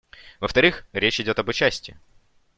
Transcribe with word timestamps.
Во-вторых, 0.39 0.87
речь 0.93 1.19
идет 1.19 1.37
об 1.37 1.49
участии. 1.49 1.95